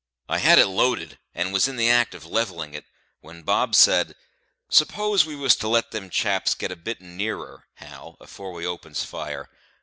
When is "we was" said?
5.27-5.55